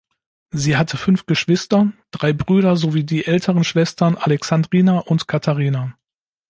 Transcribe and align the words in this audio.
Sie 0.49 0.77
hatte 0.77 0.97
fünf 0.97 1.27
Geschwister: 1.27 1.91
drei 2.09 2.33
Brüder 2.33 2.75
sowie 2.75 3.03
die 3.03 3.27
älteren 3.27 3.63
Schwestern 3.63 4.17
Alexandrina 4.17 4.97
und 4.97 5.27
Katharina. 5.27 5.93